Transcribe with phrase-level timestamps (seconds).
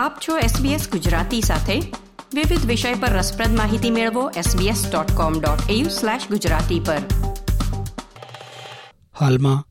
[0.00, 1.80] આપ છો SBS ગુજરાતી સાથે.
[2.34, 6.98] વિવિધ વિષય પર રસપ્રદ માહિતી મેળવો sbs.com.au/gujarati પર.
[9.20, 9.66] હાલમાં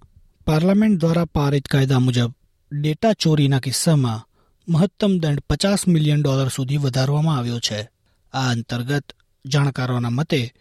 [0.47, 2.33] પાર્લામેન્ટ દ્વારા પારિત કાયદા મુજબ
[2.72, 4.28] ડેટા ચોરીના કિસ્સામાં
[4.72, 7.90] મહત્તમ દંડ પચાસ મિલિયન ડોલર સુધી વધારવામાં આવ્યો છે.
[8.33, 9.04] આ અંતર્ગત
[9.46, 10.54] જાણકારોના મતે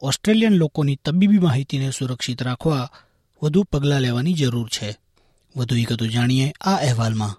[0.00, 2.90] ઓસ્ટ્રેલિયન લોકોની તબીબી માહિતીને સુરક્ષિત રાખવા
[3.42, 4.96] વધુ પગલાં લેવાની જરૂર છે.
[5.56, 7.36] વધુ વિગતો જાણીએ આ અહેવાલમાં.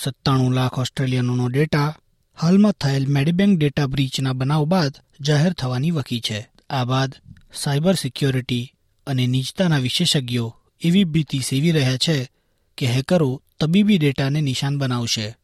[0.00, 1.96] સત્તાણું લાખ ઓસ્ટ્રેલિયનોનો ડેટા
[2.40, 6.50] હાલમાં થયેલ મેડીબેન્ક ડેટા બ્રીચના બનાવ બાદ જાહેર થવાની વકી છે.
[6.70, 7.14] આ બાદ
[7.54, 8.72] સાયબર સિક્યોરિટી
[9.06, 12.30] અને નીચતાના વિશેષજ્ઞો એવી ભીતિ સેવી રહ્યા છે
[12.78, 15.36] કે હેકરો તબીબી ડેટાને નિશાન બનાવશે.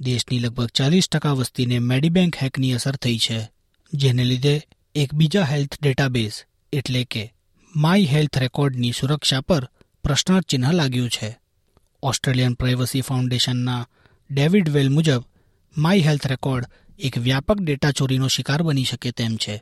[0.00, 3.50] દેશની લગભગ ચાલીસ ટકા વસ્તીને મેડીબેંક હેકની અસર થઈ છે,
[3.94, 4.62] જેને લીધે
[4.94, 6.32] એક બીજા હેલ્થ ડેટાબેઝ
[6.72, 7.32] એટલે કે
[7.76, 9.68] માય હેલ્થ રેકોર્ડની સુરક્ષા પર
[10.04, 11.38] પ્રશ્નાર્થ લાગ્યું છે.
[12.02, 13.86] ઓસ્ટ્રેલિયન પ્રાઇવસી ફાઉન્ડેશનના
[14.29, 15.21] ડેવિડ વેલ મુજબ
[15.77, 16.65] માય હેલ્થ રેકોર્ડ
[16.99, 19.55] એક વ્યાપક ડેટા ચોરીનો શિકાર બની શકે તેમ છે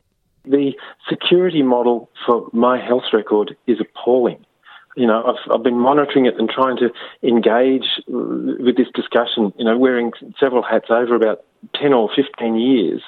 [0.44, 0.74] The
[1.08, 4.40] security model for my health record is appalling.
[4.96, 6.90] You know, I've, I've been monitoring it and trying to
[7.22, 11.44] engage with this discussion, you know, wearing several hats over about
[11.76, 13.02] 10 or 15 years.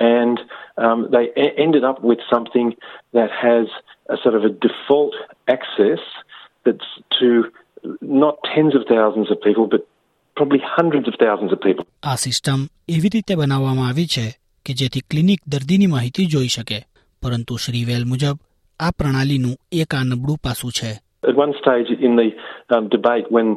[0.00, 0.40] And
[0.76, 2.74] um, they e- ended up with something
[3.12, 3.68] that has
[4.08, 5.14] a sort of a default
[5.48, 6.00] access
[6.64, 6.84] that's
[7.20, 7.44] to
[8.00, 9.88] not tens of thousands of people, but
[10.37, 11.85] probably hundreds of thousands of people.
[12.03, 14.25] આ system એવી રીતે બનાવવામાં આવી છે
[14.65, 16.79] કે જેથી clinic દર્દીની માહિતી જોઈ શકે
[17.21, 18.37] પરંતુ શ્રી વેલ મુજબ
[18.79, 20.91] આ પ્રણાલીનું એક આ નબળું પાસું છે
[21.23, 22.29] At one stage in the
[22.73, 23.47] um, debate, when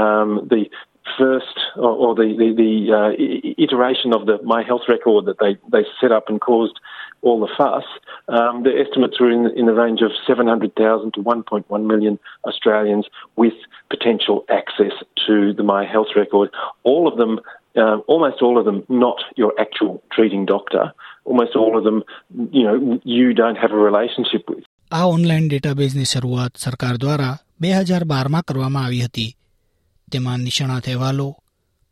[0.00, 0.62] um, the
[1.18, 3.10] first or, or the the, the uh,
[3.58, 6.76] iteration of the My Health record that they, they set up and caused
[7.21, 7.87] all the fuss,
[8.29, 13.05] um, the estimates were in, in the range of 700,000 to 1.1 million Australians
[13.37, 13.53] with
[13.89, 14.93] potential access
[15.27, 16.49] to the My Health record.
[16.83, 17.39] All of them,
[17.75, 20.83] uh, almost all of them, not your actual treating doctor.
[21.25, 22.03] Almost all of them,
[22.51, 24.63] you know, you don't have a relationship with.
[24.91, 29.29] આ online ડેટાબેઝની શરૂઆત સરકાર દ્વારા બે હજાર બારમાં કરવામાં આવી હતી
[30.11, 31.27] તેમાં નિષ્ણાત અહેવાલો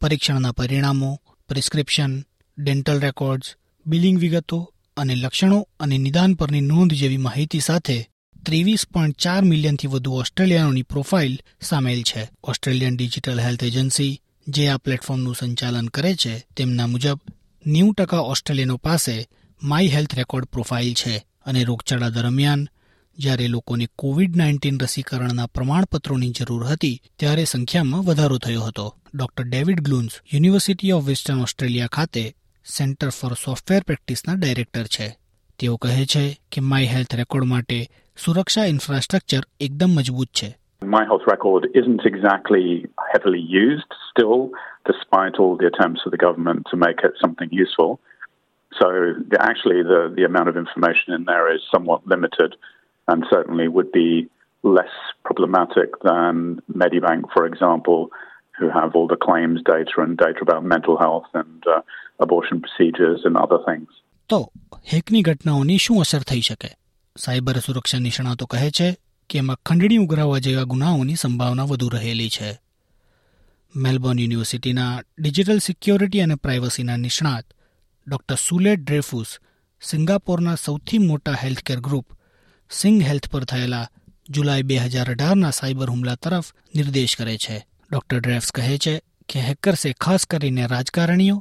[0.02, 1.12] પરીક્ષણના પરિણામો
[1.50, 2.12] પ્રિસ્ક્રિપ્શન
[2.58, 3.56] ડેન્ટલ રેકોર્ડ્સ
[3.86, 4.60] બિલિંગ વિગતો
[4.97, 8.10] અને લક્ષણો અને નિદાન પરની નોંધ જેવી માહિતી સાથે
[8.47, 12.31] ત્રેવીસ પોઈન્ટ ચાર મિલિયનથી વધુ ઓસ્ટ્રેલિયનોની પ્રોફાઇલ સામેલ છે.
[12.43, 17.21] ઓસ્ટ્રેલિયન ડિજિટલ હેલ્થ એજન્સી જે આ પ્લેટફોર્મનું સંચાલન કરે છે, તેમના મુજબ
[17.66, 19.28] નેવું ટકા ઓસ્ટ્રેલિયનો પાસે
[19.62, 22.69] માય હેલ્થ રેકોર્ડ પ્રોફાઇલ છે અને રોગચાળા દરમિયાન
[23.19, 28.94] જ્યારે લોકોને કોવિડ નાઇન્ટીન રસીકરણના પ્રમાણપત્રોની જરૂર હતી, ત્યારે સંખ્યામાં વધારો થયો હતો.
[29.15, 32.34] Doctor David Glance University of Western Australia ખાતે
[32.76, 35.08] સેન્ટર ફોર સોફ્ટવેર પ્રેક્ટિસના ડાયરેક્ટર છે
[35.60, 37.80] તેઓ કહે છે કે માય હેલ્થ રેકોર્ડ માટે
[38.18, 40.50] સુરક્ષા ઇન્ફ્રાસ્ટ્રક્ચર એકદમ મજબૂત છે
[40.82, 42.66] My health record isn't exactly
[43.12, 44.50] heavily used still,
[44.86, 48.00] despite all the attempts of the government to make it something useful.
[48.80, 48.88] So
[49.32, 52.56] the, actually, the, the amount of information in there is somewhat limited,
[53.10, 54.30] and certainly would be
[54.64, 54.96] less
[55.26, 58.12] problematic than Medibank, for example,
[58.61, 61.81] who have all the claims data and data about mental health and uh,
[62.27, 63.89] abortion procedures and other things.
[64.29, 64.53] તો
[64.93, 66.69] હેકની ઘટનાઓની શું અસર થઈ શકે?
[67.19, 68.97] Cyber સુરક્ષા નિષ્ણાતો કહે છે
[69.31, 72.61] કે એમાં ખંડણી ઉઘરાવવા જેવા ગુનાઓની સંભાવના વધુ રહેલી છે.
[73.77, 77.45] મેલબોર્ન યુનિવર્સિટીના ડિજિટલ સિક્યોરિટી અને પ્રાઇવસીના નિષ્ણાત
[78.09, 79.27] ડોક્ટર સુલેટ ડ્રેફુસ
[79.81, 82.07] સિંગાપોરના સૌથી મોટા હેલ્થકેર ગ્રુપ
[82.71, 83.89] સિંગ હેલ્થ પર થયેલા
[84.31, 86.45] જુલાઈ બે હજાર અઢારના સાયબર હુમલા તરફ
[86.75, 87.67] નિર્દેશ કરે છે.
[87.94, 88.96] ડોક્ટર ડ્રેફ્સ કહે છે
[89.30, 91.36] કે હેકર્સે ખાસ કરીને રાજકારણીઓ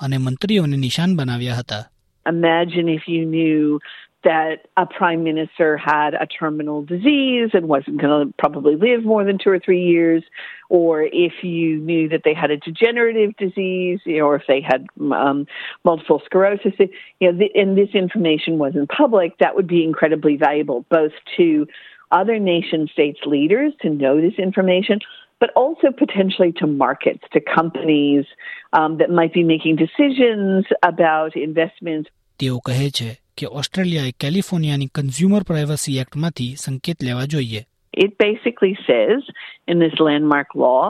[0.00, 1.84] અને મંત્રીઓને નિશાન બનાવ્યા હતા
[2.26, 3.78] imagine if you knew
[4.24, 9.22] that a prime minister had a terminal disease and wasn't going to probably live more
[9.22, 10.22] than two or three years,
[10.70, 14.62] or if you knew that they had a degenerative disease, you know, or if they
[14.62, 15.46] had um,
[15.84, 16.72] multiple sclerosis,
[17.20, 21.66] you know, th- and this information wasn't public, that would be incredibly valuable both to
[22.10, 25.00] other nation states leaders to know this information,
[25.40, 28.24] but also potentially to markets, to companies
[28.72, 32.08] um, that might be making decisions about investments.
[32.38, 37.62] તેઓ કહે છે કે ઓસ્ટ્રેલિયાએ કેલિફોર્નિયાની consumer privacy એક્ટમાંથી સંકેત લેવા જોઈએ
[37.96, 39.20] It basically says
[39.68, 40.82] in this landmark law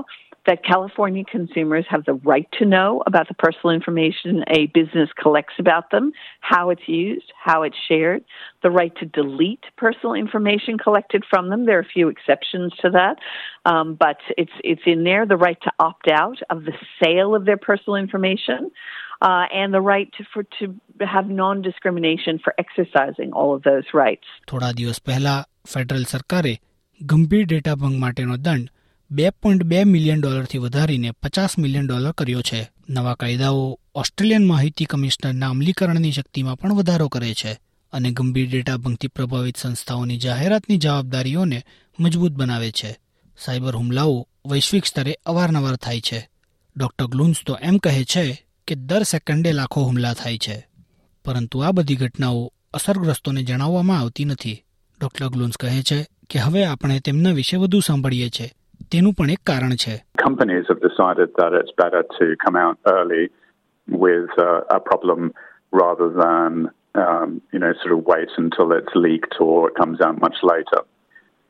[0.48, 5.54] that California consumers have the right to know about the personal information a business collects
[5.58, 8.22] about them, how it's used, how it's shared,
[8.62, 11.64] the right to delete personal information collected from them.
[11.64, 13.16] There are a few exceptions to that,
[13.64, 16.72] um, but it's it's in there the right to opt out of the
[17.02, 18.70] sale of their personal information.
[19.22, 24.26] Uh, and the right to, for, to have non-discrimination for exercising all of those rights.
[24.48, 25.36] થોડા દિવસ પહેલા
[25.72, 26.54] federal સરકારે
[27.02, 28.68] ગંભીર data ભંગ માટેનો દંડ
[29.11, 32.69] બે point બે મિલિયન ડોલરથી વધારીને પચાસ મિલિયન ડોલર કર્યો છે.
[32.89, 37.59] નવા કાયદાઓ ઓસ્ટ્રેલિયન માહિતી કમિશનરના અમલીકરણની શક્તિમાં પણ વધારો કરે છે
[37.93, 41.63] અને ગંભીર ડેટા ભંગથી પ્રભાવિત સંસ્થાઓની જાહેરાતની જવાબદારીઓને
[41.99, 42.99] મજબૂત બનાવે છે.
[43.45, 46.29] સાયબર હુમલાઓ વૈશ્વિક સ્તરે અવારનવાર થાય છે.
[46.77, 50.67] ડોક્ટર ગ્લુન્સ તો એમ કહે છે કે દર સેકન્ડે લાખો હુમલા થાય છે.
[51.25, 54.63] પરંતુ આ બધી ઘટનાઓ અસરગ્રસ્તોને જણાવવામાં આવતી નથી.
[55.01, 58.51] ડોક્ટર ગ્લુન્સ કહે છે કે હવે આપણે તેમના વિશે વધુ સાંભળીએ છીએ.
[58.91, 63.23] તેનું પણ એક કારણ છે Companies have decided that it's better to come out early
[63.87, 65.21] with uh, a problem
[65.73, 66.51] rather than
[66.95, 70.81] um, you know sort of wait until it's leaked or it comes out much later.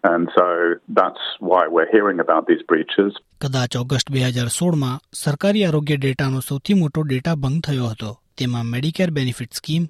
[0.04, 0.46] And so
[0.90, 3.12] that's why we're hearing about these breaches.
[3.42, 8.62] કદાચ August બે હજાર સોળમાં સરકારી આરોગ્ય ડેટાનો સૌથી મોટો data ભંગ થયો હતો તેમાં
[8.66, 9.84] મેડિકેર બેનિફિટ સ્કીમ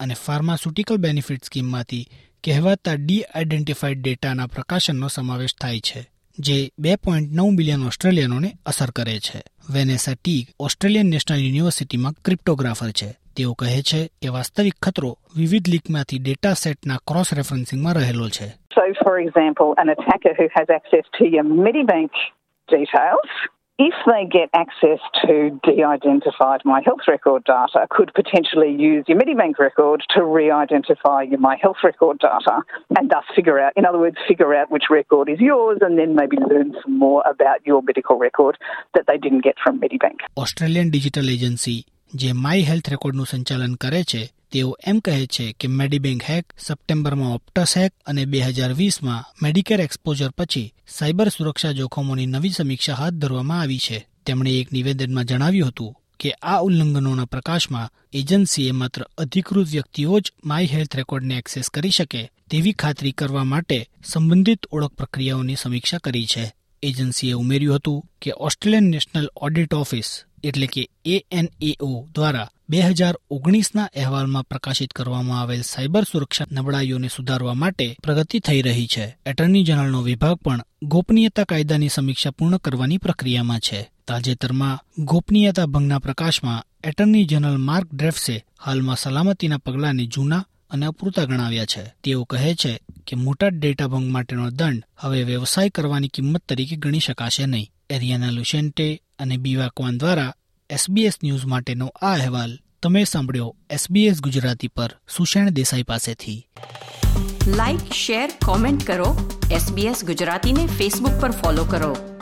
[0.00, 2.04] અને ફાર્માસ્યુટિકલ બેનિફિટ સ્કીમમાંથી
[2.44, 6.02] કહેવાતા ડી આઇડેન્ટિફાઈડ ડેટાના પ્રકાશનનો સમાવેશ થાય છે
[6.38, 9.42] જે બે પોઈન્ટ નવ મિલિયન ઓસ્ટ્રેલિયનોને અસર કરે છે.
[9.70, 13.18] વેનેસા ટીક ઓસ્ટ્રેલિયન નેશનલ યુનિવર્સિટીમાં ક્રિપ્ટોગ્રાફર છે.
[13.36, 18.46] તેઓ કહે છે કે વાસ્તવિક ખતરો વિવિધ લીકમાંથી ડેટા સેટના ક્રોસ રેફરન્સિંગમાં રહેલો છે.
[18.46, 22.10] So, for example, an attacker who has access to your Medibank
[22.72, 25.33] details, if they get access to
[25.63, 31.19] de identified My Health Record data, could potentially use your Medibank record to re identify
[31.23, 32.55] your My Health Record data
[32.97, 36.13] and thus figure out, in other words, figure out which record is yours and then
[36.13, 38.57] maybe learn some more about your medical record
[38.95, 40.19] that they didn't get from Medibank.
[40.37, 44.21] Australian digital agency જે my health રેકોર્ડનું સંચાલન કરે છે
[44.54, 49.80] તેઓ એમ કહે છે કે મેડીબેંક હેક સપ્ટેમ્બરમાં ઓપ્ટસ હેક અને બે હજાર વીસમાં મેડિકેર
[49.80, 54.08] એક્સપોઝર પછી સાયબર સુરક્ષા જોખમોની નવી સમીક્ષા હાથ ધરવામાં આવી છે.
[54.26, 60.64] તેમણે એક નિવેદનમાં જણાવ્યું હતું કે આ ઉલ્લંઘનોના પ્રકાશમાં એજન્સીએ માત્ર અધિકૃત વ્યક્તિઓ જ માય
[60.64, 66.54] હેલ્થ રેકોર્ડને એક્સેસ કરી શકે તેવી ખાતરી કરવા માટે સંબંધિત ઓળખ પ્રક્રિયાઓની સમીક્ષા કરી છે.
[66.82, 73.84] એજન્સીએ ઉમેર્યું હતું કે ઓસ્ટ્રેલિયન નેશનલ ઓડિટ ઓફિસ એટલે કે એએનએઓ દ્વારા બે હજાર ઓગણીસના
[73.84, 79.16] અહેવાલમાં પ્રકાશિત કરવામાં આવેલ સાયબર સુરક્ષા નબળાઈઓને સુધારવા માટે પ્રગતિ થઈ રહી છે.
[79.26, 83.90] એટર્ની જનરલનો વિભાગ પણ ગોપનીયતા કાયદાની સમીક્ષા પૂર્ણ કરવાની પ્રક્રિયામાં છે.
[84.08, 91.64] તાજેતરમાં ગોપનીયતા ભંગના પ્રકાશમાં એટર્ની જનરલ માર્ક ડ્રેફ્સે હાલમાં સલામતીના પગલાંને જૂના અને અપૂરતા ગણાવ્યા
[91.64, 91.92] છે.
[92.04, 96.98] તેઓ કહે છે કે મોટા ડેટા ભંગ માટેનો દંડ હવે વ્યવસાય કરવાની કિંમત તરીકે ગણી
[96.98, 97.70] શકાશે નહીં.
[97.90, 100.34] એરિયાના લુશેન્ટે અને બીવા ક્વાન દ્વારા
[100.70, 106.46] એસબીએસ ન્યૂઝ માટેનો આ અહેવાલ તમે સાંભળ્યો એસબીએસ ગુજરાતી પર સુષેણ દેસાઈ પાસેથી.
[107.46, 112.13] લાઇક શેર કોમેન્ટ કરો એસબીએસ ગુજરાતીને ફેસબુક પર ફોલો કરો.